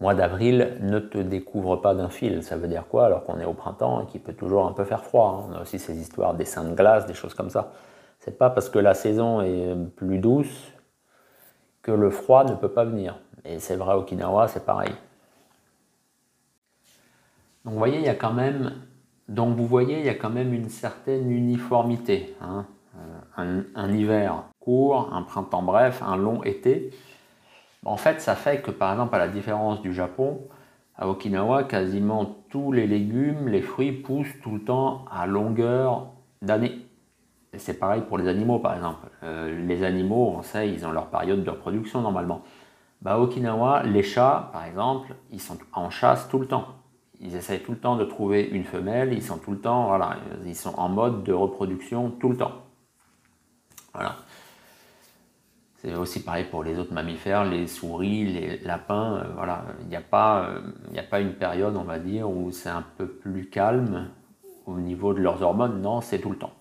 mois 0.00 0.14
d'avril, 0.14 0.76
ne 0.80 0.98
te 0.98 1.18
découvre 1.18 1.76
pas 1.76 1.94
d'un 1.94 2.08
fil. 2.08 2.42
Ça 2.42 2.56
veut 2.56 2.68
dire 2.68 2.86
quoi? 2.88 3.06
Alors 3.06 3.24
qu'on 3.24 3.38
est 3.38 3.44
au 3.44 3.54
printemps 3.54 4.02
et 4.02 4.06
qu'il 4.06 4.20
peut 4.20 4.34
toujours 4.34 4.66
un 4.66 4.72
peu 4.72 4.84
faire 4.84 5.04
froid. 5.04 5.40
Hein. 5.40 5.50
On 5.50 5.58
a 5.58 5.62
aussi 5.62 5.78
ces 5.78 5.96
histoires 5.96 6.34
des 6.34 6.44
seins 6.44 6.64
de 6.64 6.74
glace, 6.74 7.06
des 7.06 7.14
choses 7.14 7.34
comme 7.34 7.50
ça. 7.50 7.72
C'est 8.18 8.36
pas 8.36 8.50
parce 8.50 8.68
que 8.68 8.78
la 8.78 8.94
saison 8.94 9.42
est 9.42 9.74
plus 9.96 10.18
douce 10.18 10.73
le 11.90 12.10
froid 12.10 12.44
ne 12.44 12.54
peut 12.54 12.68
pas 12.68 12.84
venir. 12.84 13.18
Et 13.44 13.58
c'est 13.58 13.76
vrai, 13.76 13.94
Okinawa, 13.94 14.48
c'est 14.48 14.64
pareil. 14.64 14.92
Donc 17.64 17.74
vous 17.74 17.78
voyez, 17.78 17.98
il 17.98 18.04
y 18.04 18.08
a 18.08 18.14
quand 18.14 18.32
même, 18.32 18.72
donc 19.28 19.56
vous 19.56 19.66
voyez, 19.66 20.00
il 20.00 20.06
y 20.06 20.18
quand 20.18 20.30
même 20.30 20.52
une 20.52 20.68
certaine 20.68 21.30
uniformité. 21.30 22.34
Hein. 22.40 22.66
Euh, 23.38 23.62
un, 23.74 23.92
hiver 23.92 24.44
court, 24.60 25.12
un 25.12 25.22
printemps 25.22 25.62
bref, 25.62 26.02
un 26.02 26.16
long 26.16 26.42
été. 26.44 26.90
En 27.84 27.96
fait, 27.96 28.20
ça 28.20 28.34
fait 28.34 28.60
que 28.60 28.70
par 28.70 28.92
exemple, 28.92 29.14
à 29.14 29.18
la 29.18 29.28
différence 29.28 29.82
du 29.82 29.92
Japon, 29.92 30.40
à 30.96 31.08
Okinawa, 31.08 31.64
quasiment 31.64 32.36
tous 32.50 32.70
les 32.70 32.86
légumes, 32.86 33.48
les 33.48 33.62
fruits 33.62 33.92
poussent 33.92 34.40
tout 34.42 34.52
le 34.52 34.60
temps 34.60 35.04
à 35.10 35.26
longueur 35.26 36.06
d'année 36.40 36.83
c'est 37.58 37.78
pareil 37.78 38.02
pour 38.02 38.18
les 38.18 38.28
animaux, 38.28 38.58
par 38.58 38.74
exemple. 38.74 39.08
Euh, 39.22 39.64
les 39.66 39.82
animaux, 39.82 40.34
on 40.36 40.42
sait, 40.42 40.68
ils 40.70 40.86
ont 40.86 40.92
leur 40.92 41.06
période 41.06 41.44
de 41.44 41.50
reproduction 41.50 42.00
normalement. 42.00 42.42
Bah, 43.02 43.18
Okinawa, 43.18 43.82
les 43.82 44.02
chats, 44.02 44.50
par 44.52 44.64
exemple, 44.64 45.14
ils 45.30 45.40
sont 45.40 45.58
en 45.72 45.90
chasse 45.90 46.28
tout 46.28 46.38
le 46.38 46.46
temps. 46.46 46.66
ils 47.20 47.36
essayent 47.36 47.62
tout 47.62 47.72
le 47.72 47.78
temps 47.78 47.96
de 47.96 48.04
trouver 48.04 48.42
une 48.42 48.64
femelle, 48.64 49.12
ils 49.12 49.22
sont 49.22 49.38
tout 49.38 49.52
le 49.52 49.60
temps, 49.60 49.86
voilà, 49.88 50.16
ils 50.44 50.56
sont 50.56 50.74
en 50.78 50.88
mode 50.88 51.22
de 51.24 51.32
reproduction 51.32 52.10
tout 52.10 52.28
le 52.28 52.36
temps. 52.36 52.52
Voilà. 53.94 54.16
C'est 55.76 55.94
aussi 55.94 56.22
pareil 56.22 56.46
pour 56.50 56.64
les 56.64 56.78
autres 56.78 56.94
mammifères, 56.94 57.44
les 57.44 57.66
souris, 57.66 58.24
les 58.24 58.58
lapins. 58.60 59.16
Euh, 59.16 59.24
voilà, 59.34 59.64
il 59.82 59.88
n'y 59.88 59.96
a, 59.96 60.00
pas, 60.00 60.48
a 60.96 61.02
pas 61.02 61.20
une 61.20 61.34
période, 61.34 61.76
on 61.76 61.84
va 61.84 61.98
dire, 61.98 62.28
où 62.28 62.50
c'est 62.50 62.70
un 62.70 62.84
peu 62.96 63.06
plus 63.06 63.50
calme 63.50 64.08
au 64.66 64.78
niveau 64.78 65.12
de 65.12 65.20
leurs 65.20 65.42
hormones. 65.42 65.82
Non, 65.82 66.00
c'est 66.00 66.18
tout 66.18 66.30
le 66.30 66.38
temps. 66.38 66.54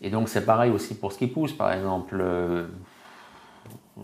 Et 0.00 0.10
donc 0.10 0.28
c'est 0.28 0.44
pareil 0.44 0.70
aussi 0.70 0.96
pour 0.96 1.12
ce 1.12 1.18
qui 1.18 1.26
pousse, 1.26 1.52
par 1.52 1.72
exemple, 1.72 2.18
euh, 2.20 2.66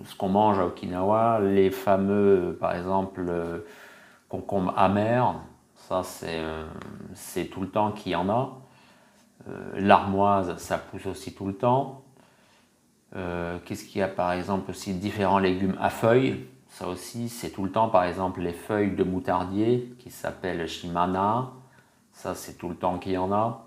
ce 0.04 0.16
qu'on 0.16 0.28
mange 0.28 0.58
à 0.58 0.66
Okinawa, 0.66 1.40
les 1.40 1.70
fameux, 1.70 2.56
par 2.60 2.74
exemple, 2.74 3.24
euh, 3.28 3.60
concombres 4.28 4.74
amers, 4.76 5.34
ça 5.76 6.02
c'est 7.14 7.44
tout 7.46 7.60
le 7.60 7.68
temps 7.68 7.92
qu'il 7.92 8.12
y 8.12 8.16
en 8.16 8.28
a. 8.28 8.60
L'armoise, 9.76 10.56
ça 10.56 10.78
pousse 10.78 11.06
aussi 11.06 11.34
tout 11.34 11.46
le 11.46 11.54
temps. 11.54 12.04
Euh, 13.16 13.58
qu'est-ce 13.64 13.84
qu'il 13.84 14.00
y 14.00 14.02
a 14.02 14.08
par 14.08 14.32
exemple 14.32 14.70
aussi 14.70 14.94
Différents 14.94 15.38
légumes 15.38 15.76
à 15.80 15.90
feuilles? 15.90 16.46
Ça 16.68 16.88
aussi, 16.88 17.28
c'est 17.28 17.50
tout 17.50 17.62
le 17.62 17.70
temps 17.70 17.88
par 17.88 18.04
exemple 18.04 18.40
les 18.40 18.52
feuilles 18.52 18.96
de 18.96 19.04
moutardier 19.04 19.94
qui 19.98 20.10
s'appellent 20.10 20.66
Shimana. 20.66 21.52
Ça, 22.12 22.34
c'est 22.34 22.54
tout 22.54 22.68
le 22.68 22.74
temps 22.74 22.98
qu'il 22.98 23.12
y 23.12 23.18
en 23.18 23.32
a. 23.32 23.66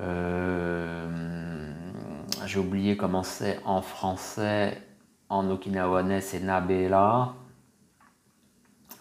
Euh, 0.00 1.72
j'ai 2.44 2.58
oublié 2.58 2.96
comment 2.96 3.22
c'est 3.22 3.60
en 3.64 3.82
français. 3.82 4.80
En 5.28 5.50
okinawanais, 5.50 6.20
c'est 6.20 6.40
Nabela. 6.40 7.34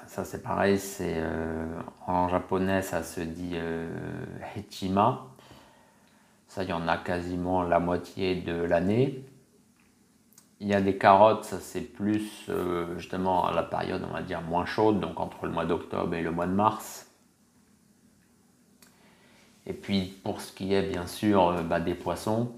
Ça, 0.08 0.26
c'est 0.26 0.42
pareil. 0.42 0.80
C'est 0.80 1.16
euh, 1.18 1.66
en 2.08 2.30
japonais, 2.30 2.82
ça 2.82 3.04
se 3.04 3.22
dit 3.22 3.56
Hechima. 4.56 5.28
Ça, 6.48 6.64
il 6.64 6.70
y 6.70 6.74
en 6.74 6.88
a 6.88 6.98
quasiment 6.98 7.64
la 7.64 7.80
moitié 7.80 8.36
de 8.36 8.54
l'année. 8.54 9.26
Il 10.62 10.68
y 10.68 10.74
a 10.74 10.80
des 10.80 10.98
carottes, 10.98 11.44
ça 11.44 11.60
c'est 11.60 11.82
plus 11.82 12.46
euh, 12.50 12.98
justement 12.98 13.46
à 13.46 13.54
la 13.54 13.64
période, 13.64 14.06
on 14.10 14.14
va 14.14 14.22
dire, 14.22 14.42
moins 14.42 14.66
chaude, 14.66 15.02
donc 15.02 15.20
entre 15.20 15.46
le 15.46 15.52
mois 15.52 15.66
d'octobre 15.66 16.14
et 16.14 16.22
le 16.22 16.32
mois 16.32 16.48
de 16.48 16.54
mars. 16.54 17.12
Et 19.68 19.74
puis 19.74 20.14
pour 20.24 20.42
ce 20.42 20.52
qui 20.52 20.74
est 20.74 20.84
bien 20.84 21.08
sûr 21.08 21.50
euh, 21.50 21.62
bah, 21.62 21.80
des 21.80 21.96
poissons, 21.96 22.52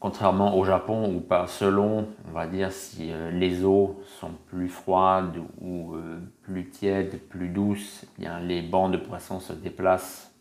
contrairement 0.00 0.56
au 0.56 0.64
Japon 0.64 1.12
où 1.14 1.20
pas 1.20 1.46
selon, 1.46 2.08
on 2.28 2.32
va 2.32 2.46
dire, 2.46 2.72
si 2.72 3.12
euh, 3.12 3.30
les 3.30 3.64
eaux 3.64 4.02
sont 4.20 4.32
plus 4.48 4.68
froides 4.68 5.38
ou 5.60 5.96
plus 6.42 6.68
tièdes, 6.70 7.20
plus 7.28 7.48
douces, 7.48 8.04
eh 8.20 8.26
les 8.42 8.62
bancs 8.62 8.90
de 8.90 8.96
poissons 8.96 9.40
se 9.40 9.52
déplacent 9.52 10.32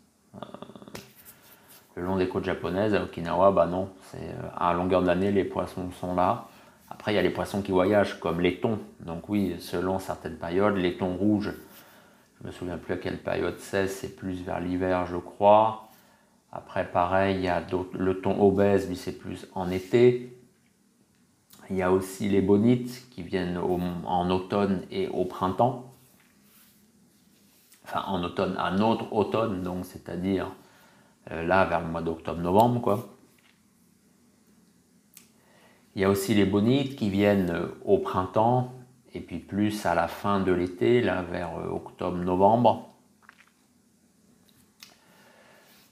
le 1.98 2.04
long 2.04 2.16
des 2.16 2.30
côtes 2.30 2.46
japonaises, 2.46 2.94
à 2.94 3.02
Okinawa, 3.04 3.52
bah 3.52 3.66
non, 3.66 3.90
c'est 4.04 4.22
euh, 4.22 4.50
à 4.56 4.72
longueur 4.74 5.02
de 5.02 5.08
l'année, 5.08 5.32
les 5.32 5.44
poissons 5.44 5.90
sont 6.00 6.14
là. 6.14 6.46
Après, 6.90 7.12
il 7.12 7.16
y 7.16 7.18
a 7.18 7.24
les 7.24 7.32
poissons 7.32 7.64
qui 7.64 7.72
voyagent, 7.72 8.20
comme 8.20 8.40
les 8.40 8.60
thons. 8.60 8.78
Donc 9.00 9.28
oui, 9.30 9.56
selon 9.60 9.98
certaines 9.98 10.38
périodes, 10.38 10.78
les 10.78 10.96
thons 10.96 11.16
rouges, 11.16 11.54
je 12.40 12.48
me 12.48 12.52
souviens 12.52 12.78
plus 12.78 12.94
à 12.94 12.98
quelle 12.98 13.22
période 13.22 13.56
c'est, 13.60 13.88
c'est 13.88 14.16
plus 14.16 14.44
vers 14.44 14.60
l'hiver, 14.60 15.06
je 15.08 15.18
crois. 15.18 15.90
Après, 16.52 16.90
pareil, 16.90 17.38
il 17.38 17.44
y 17.44 17.48
a 17.48 17.64
le 17.94 18.22
thon 18.22 18.40
obèse, 18.42 18.88
lui, 18.88 18.96
c'est 18.96 19.18
plus 19.18 19.48
en 19.54 19.70
été. 19.70 20.34
Il 21.70 21.76
y 21.76 21.82
a 21.82 21.92
aussi 21.92 22.30
les 22.30 22.42
bonites 22.42 23.10
qui 23.10 23.24
viennent 23.24 23.58
en 23.58 24.30
automne 24.30 24.84
et 24.90 25.08
au 25.10 25.26
printemps. 25.26 25.94
Enfin, 27.84 28.04
en 28.08 28.24
automne, 28.24 28.56
un 28.58 28.80
autre 28.80 29.12
automne, 29.14 29.64
donc 29.64 29.86
c'est-à-dire 29.86 30.52
euh, 31.32 31.44
là 31.44 31.66
vers 31.66 31.82
le 31.82 31.88
mois 31.88 32.02
d'octobre-novembre. 32.02 32.82
quoi. 32.82 33.10
Il 35.96 36.02
y 36.02 36.06
a 36.06 36.10
aussi 36.10 36.34
les 36.34 36.46
bonites 36.46 36.96
qui 36.96 37.10
viennent 37.10 37.70
au 37.84 37.98
printemps 37.98 38.77
et 39.18 39.22
puis 39.22 39.40
plus 39.40 39.86
à 39.86 39.96
la 39.96 40.08
fin 40.08 40.40
de 40.40 40.52
l'été, 40.52 41.02
là 41.02 41.22
vers 41.24 41.58
euh, 41.58 41.70
octobre-novembre. 41.70 42.94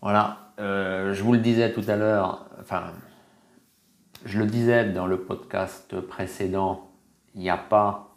Voilà, 0.01 0.37
je 0.59 1.23
vous 1.23 1.33
le 1.33 1.39
disais 1.39 1.73
tout 1.73 1.83
à 1.87 1.95
l'heure, 1.95 2.45
enfin, 2.61 2.83
je 4.23 4.37
le 4.37 4.45
disais 4.45 4.85
dans 4.85 5.07
le 5.07 5.17
podcast 5.17 5.99
précédent, 5.99 6.91
il 7.33 7.41
n'y 7.41 7.49
a 7.49 7.57
pas 7.57 8.15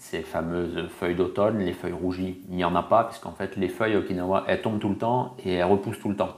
ces 0.00 0.22
fameuses 0.22 0.88
feuilles 0.88 1.14
d'automne, 1.14 1.58
les 1.58 1.74
feuilles 1.74 1.92
rougies, 1.92 2.42
il 2.48 2.56
n'y 2.56 2.64
en 2.64 2.74
a 2.74 2.82
pas, 2.82 3.04
puisqu'en 3.04 3.32
fait 3.32 3.56
les 3.56 3.68
feuilles 3.68 3.96
Okinawa, 3.96 4.44
elles 4.48 4.62
tombent 4.62 4.80
tout 4.80 4.88
le 4.88 4.96
temps 4.96 5.36
et 5.44 5.54
elles 5.54 5.64
repoussent 5.64 6.00
tout 6.00 6.08
le 6.08 6.16
temps. 6.16 6.36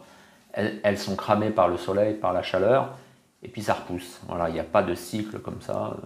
Elles, 0.53 0.99
sont 0.99 1.17
cramées 1.17 1.51
par 1.51 1.69
le 1.69 1.79
soleil, 1.79 2.15
par 2.15 2.33
la 2.33 2.43
chaleur, 2.43 2.99
et 3.43 3.49
puis 3.49 3.63
ça 3.63 3.75
repousse. 3.75 4.21
Voilà, 4.29 4.51
il 4.51 4.53
n'y 4.53 4.61
a 4.61 4.65
pas 4.65 4.83
de 4.83 4.95
cycle 4.95 5.39
comme 5.39 5.63
ça. 5.63 5.97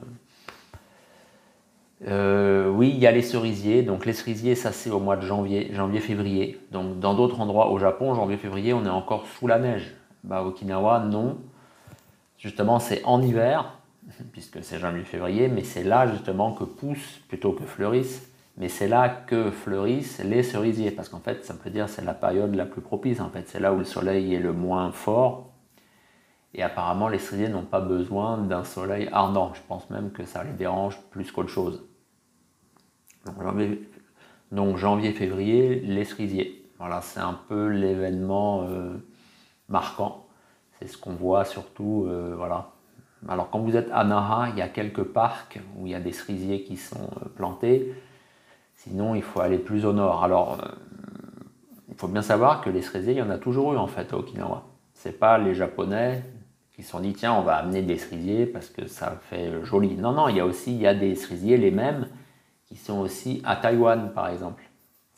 Euh, 2.06 2.68
oui, 2.68 2.90
il 2.90 2.98
y 2.98 3.06
a 3.06 3.12
les 3.12 3.22
cerisiers. 3.22 3.82
Donc 3.82 4.04
les 4.06 4.12
cerisiers, 4.12 4.54
ça 4.54 4.72
c'est 4.72 4.90
au 4.90 5.00
mois 5.00 5.16
de 5.16 5.22
janvier, 5.26 5.70
janvier-février. 5.72 6.60
Donc 6.72 7.00
dans 7.00 7.14
d'autres 7.14 7.40
endroits 7.40 7.70
au 7.70 7.78
Japon, 7.78 8.14
janvier-février, 8.14 8.72
on 8.72 8.84
est 8.84 8.90
encore 8.90 9.26
sous 9.38 9.46
la 9.46 9.58
neige. 9.58 9.94
Bah, 10.24 10.42
Okinawa, 10.42 11.00
non. 11.00 11.38
Justement, 12.38 12.78
c'est 12.78 13.02
en 13.04 13.22
hiver. 13.22 13.72
puisque 14.32 14.62
c'est 14.62 14.78
janvier-février, 14.78 15.48
mais 15.48 15.64
c'est 15.64 15.84
là 15.84 16.06
justement 16.06 16.52
que 16.52 16.64
poussent 16.64 17.20
plutôt 17.28 17.52
que 17.52 17.64
fleurissent. 17.64 18.30
Mais 18.58 18.68
c'est 18.68 18.88
là 18.88 19.08
que 19.08 19.50
fleurissent 19.50 20.22
les 20.24 20.42
cerisiers, 20.42 20.90
parce 20.90 21.10
qu'en 21.10 21.20
fait, 21.20 21.44
ça 21.44 21.54
veut 21.62 21.70
dire 21.70 21.88
c'est 21.88 22.04
la 22.04 22.14
période 22.14 22.54
la 22.54 22.64
plus 22.64 22.80
propice. 22.80 23.20
En 23.20 23.28
fait, 23.28 23.44
c'est 23.48 23.60
là 23.60 23.72
où 23.74 23.78
le 23.78 23.84
soleil 23.84 24.34
est 24.34 24.40
le 24.40 24.52
moins 24.52 24.92
fort. 24.92 25.50
Et 26.56 26.62
apparemment, 26.62 27.08
les 27.08 27.18
cerisiers 27.18 27.50
n'ont 27.50 27.66
pas 27.66 27.82
besoin 27.82 28.38
d'un 28.38 28.64
soleil 28.64 29.10
ardent. 29.12 29.52
Je 29.54 29.60
pense 29.68 29.90
même 29.90 30.10
que 30.10 30.24
ça 30.24 30.42
les 30.42 30.54
dérange 30.54 30.98
plus 31.10 31.30
qu'autre 31.30 31.50
chose. 31.50 31.84
Donc 34.52 34.76
janvier-février, 34.78 35.80
les 35.80 36.04
cerisiers. 36.04 36.70
Voilà, 36.78 37.02
c'est 37.02 37.20
un 37.20 37.38
peu 37.48 37.66
l'événement 37.66 38.62
euh, 38.62 38.96
marquant. 39.68 40.28
C'est 40.78 40.86
ce 40.86 40.96
qu'on 40.96 41.12
voit 41.12 41.44
surtout, 41.44 42.06
euh, 42.08 42.34
voilà, 42.36 42.72
alors 43.28 43.50
quand 43.50 43.58
vous 43.58 43.76
êtes 43.76 43.90
à 43.92 44.04
Naha, 44.04 44.50
il 44.50 44.58
y 44.58 44.62
a 44.62 44.68
quelques 44.68 45.02
parcs 45.02 45.58
où 45.76 45.86
il 45.86 45.92
y 45.92 45.94
a 45.94 46.00
des 46.00 46.12
cerisiers 46.12 46.62
qui 46.62 46.76
sont 46.76 47.10
euh, 47.22 47.28
plantés. 47.34 47.94
Sinon, 48.76 49.14
il 49.14 49.22
faut 49.22 49.40
aller 49.40 49.58
plus 49.58 49.84
au 49.84 49.92
nord. 49.92 50.22
Alors, 50.22 50.58
il 51.88 51.96
faut 51.96 52.08
bien 52.08 52.22
savoir 52.22 52.60
que 52.60 52.70
les 52.70 52.82
cerisiers, 52.82 53.14
il 53.14 53.18
y 53.18 53.22
en 53.22 53.30
a 53.30 53.38
toujours 53.38 53.74
eu 53.74 53.76
en 53.76 53.86
fait 53.86 54.12
à 54.12 54.18
Okinawa. 54.18 54.64
C'est 54.94 55.18
pas 55.18 55.38
les 55.38 55.54
Japonais 55.54 56.22
qui 56.76 56.82
se 56.82 56.90
sont 56.90 57.00
dit 57.00 57.14
tiens, 57.14 57.32
on 57.32 57.42
va 57.42 57.56
amener 57.56 57.82
des 57.82 57.96
cerisiers 57.96 58.44
parce 58.44 58.68
que 58.68 58.86
ça 58.86 59.18
fait 59.30 59.64
joli. 59.64 59.96
Non, 59.96 60.12
non, 60.12 60.28
il 60.28 60.36
y 60.36 60.40
a 60.40 60.46
aussi 60.46 60.74
il 60.74 60.82
y 60.82 60.86
a 60.86 60.94
des 60.94 61.14
cerisiers 61.14 61.56
les 61.56 61.70
mêmes 61.70 62.06
qui 62.66 62.76
sont 62.76 62.98
aussi 62.98 63.42
à 63.44 63.56
Taïwan 63.56 64.12
par 64.14 64.28
exemple. 64.28 64.62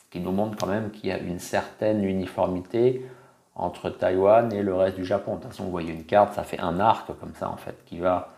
Qui 0.09 0.21
nous 0.21 0.31
montre 0.31 0.57
quand 0.57 0.67
même 0.67 0.89
qu'il 0.89 1.09
y 1.09 1.11
a 1.11 1.19
une 1.19 1.37
certaine 1.37 2.03
uniformité 2.03 3.05
entre 3.53 3.89
Taïwan 3.89 4.51
et 4.53 4.63
le 4.63 4.73
reste 4.73 4.95
du 4.95 5.05
Japon. 5.05 5.35
De 5.35 5.41
toute 5.41 5.51
façon, 5.51 5.65
vous 5.65 5.71
voyez 5.71 5.93
une 5.93 6.05
carte, 6.05 6.33
ça 6.33 6.43
fait 6.43 6.59
un 6.59 6.79
arc 6.79 7.07
comme 7.19 7.35
ça 7.35 7.49
en 7.49 7.57
fait 7.57 7.75
qui 7.85 7.99
va. 7.99 8.33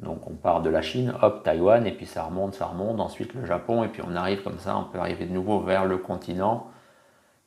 Donc 0.00 0.28
on 0.28 0.34
part 0.34 0.60
de 0.60 0.68
la 0.68 0.82
Chine, 0.82 1.14
hop, 1.22 1.42
Taïwan, 1.42 1.86
et 1.86 1.92
puis 1.92 2.04
ça 2.04 2.24
remonte, 2.24 2.54
ça 2.54 2.66
remonte, 2.66 3.00
ensuite 3.00 3.32
le 3.32 3.46
Japon, 3.46 3.82
et 3.82 3.88
puis 3.88 4.02
on 4.06 4.14
arrive 4.14 4.42
comme 4.42 4.58
ça, 4.58 4.76
on 4.76 4.84
peut 4.84 4.98
arriver 4.98 5.24
de 5.24 5.32
nouveau 5.32 5.60
vers 5.60 5.86
le 5.86 5.96
continent. 5.96 6.66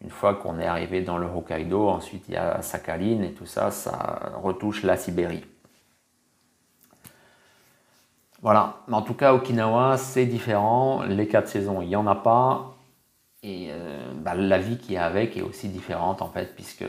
Une 0.01 0.09
fois 0.09 0.35
qu'on 0.35 0.59
est 0.59 0.65
arrivé 0.65 1.01
dans 1.01 1.17
le 1.17 1.27
Hokkaido, 1.27 1.89
ensuite 1.89 2.25
il 2.29 2.35
y 2.35 2.37
a 2.37 2.61
Sakhalin 2.61 3.21
et 3.21 3.33
tout 3.33 3.45
ça, 3.45 3.69
ça 3.71 4.31
retouche 4.41 4.83
la 4.83 4.95
Sibérie. 4.95 5.43
Voilà, 8.41 8.77
en 8.89 9.01
tout 9.01 9.13
cas 9.13 9.33
Okinawa 9.33 9.97
c'est 9.97 10.25
différent, 10.25 11.03
les 11.03 11.27
quatre 11.27 11.49
saisons 11.49 11.81
il 11.81 11.89
n'y 11.89 11.97
en 11.97 12.07
a 12.07 12.15
pas, 12.15 12.77
et 13.43 13.67
euh, 13.71 14.13
bah, 14.15 14.33
la 14.35 14.57
vie 14.57 14.77
qui 14.77 14.95
est 14.95 14.97
avec 14.97 15.35
est 15.35 15.41
aussi 15.41 15.67
différente 15.67 16.21
en 16.21 16.29
fait, 16.29 16.55
puisque 16.55 16.85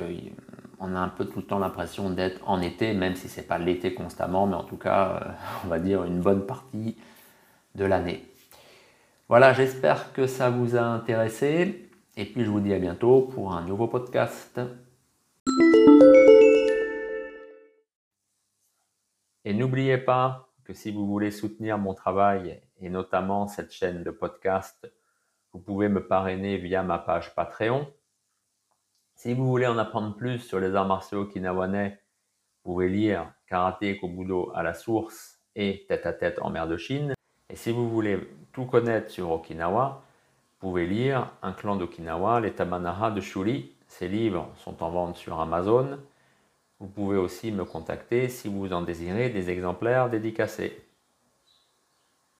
on 0.78 0.94
a 0.94 0.98
un 0.98 1.08
peu 1.08 1.24
tout 1.26 1.40
le 1.40 1.44
temps 1.44 1.58
l'impression 1.58 2.10
d'être 2.10 2.40
en 2.48 2.60
été, 2.62 2.94
même 2.94 3.16
si 3.16 3.28
c'est 3.28 3.42
pas 3.42 3.58
l'été 3.58 3.94
constamment, 3.94 4.46
mais 4.46 4.56
en 4.56 4.64
tout 4.64 4.76
cas, 4.76 5.08
euh, 5.08 5.30
on 5.64 5.68
va 5.68 5.78
dire 5.78 6.04
une 6.04 6.20
bonne 6.20 6.46
partie 6.46 6.96
de 7.74 7.84
l'année. 7.84 8.24
Voilà, 9.28 9.52
j'espère 9.52 10.12
que 10.12 10.26
ça 10.26 10.50
vous 10.50 10.76
a 10.76 10.82
intéressé, 10.82 11.89
et 12.16 12.24
puis 12.24 12.44
je 12.44 12.50
vous 12.50 12.60
dis 12.60 12.72
à 12.72 12.78
bientôt 12.78 13.22
pour 13.22 13.52
un 13.52 13.62
nouveau 13.64 13.86
podcast. 13.86 14.60
Et 19.44 19.54
n'oubliez 19.54 19.98
pas 19.98 20.48
que 20.64 20.74
si 20.74 20.90
vous 20.90 21.06
voulez 21.06 21.30
soutenir 21.30 21.78
mon 21.78 21.94
travail, 21.94 22.60
et 22.80 22.88
notamment 22.88 23.46
cette 23.46 23.72
chaîne 23.72 24.02
de 24.02 24.10
podcast, 24.10 24.92
vous 25.52 25.60
pouvez 25.60 25.88
me 25.88 26.06
parrainer 26.06 26.58
via 26.58 26.82
ma 26.82 26.98
page 26.98 27.34
Patreon. 27.34 27.92
Si 29.14 29.34
vous 29.34 29.46
voulez 29.46 29.66
en 29.66 29.78
apprendre 29.78 30.16
plus 30.16 30.38
sur 30.38 30.60
les 30.60 30.74
arts 30.74 30.86
martiaux 30.86 31.22
okinawanais, 31.22 32.00
vous 32.64 32.72
pouvez 32.72 32.88
lire 32.88 33.32
Karaté 33.46 33.98
Kobudo 33.98 34.52
à 34.54 34.62
la 34.62 34.74
source 34.74 35.40
et 35.56 35.84
Tête 35.88 36.06
à 36.06 36.12
tête 36.12 36.38
en 36.40 36.50
mer 36.50 36.68
de 36.68 36.76
Chine. 36.76 37.14
Et 37.48 37.56
si 37.56 37.72
vous 37.72 37.90
voulez 37.90 38.20
tout 38.52 38.66
connaître 38.66 39.10
sur 39.10 39.30
Okinawa, 39.32 40.04
pouvez 40.60 40.86
lire 40.86 41.32
Un 41.42 41.52
clan 41.52 41.74
d'Okinawa, 41.76 42.38
les 42.40 42.52
Tamanara 42.52 43.10
de 43.10 43.20
Shuri. 43.20 43.72
Ces 43.88 44.08
livres 44.08 44.52
sont 44.58 44.82
en 44.82 44.90
vente 44.90 45.16
sur 45.16 45.40
Amazon. 45.40 45.98
Vous 46.78 46.86
pouvez 46.86 47.16
aussi 47.16 47.50
me 47.50 47.64
contacter 47.64 48.28
si 48.28 48.48
vous 48.48 48.72
en 48.72 48.82
désirez 48.82 49.30
des 49.30 49.50
exemplaires 49.50 50.10
dédicacés. 50.10 50.89